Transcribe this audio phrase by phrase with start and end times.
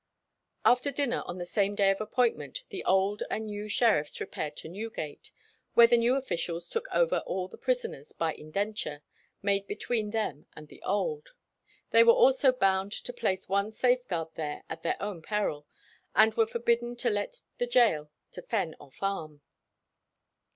[0.65, 4.67] After dinner on the same day of appointment the old and new sheriffs repaired to
[4.67, 5.29] Newgate,
[5.75, 9.03] where the new officials took over all the prisoners "by indenture"
[9.43, 11.33] made between them and the old.[31:1]
[11.91, 15.67] They were also bound to "place one safeguard there at their own peril,"
[16.15, 19.41] and were forbidden to "let the gaol to fenn or farm."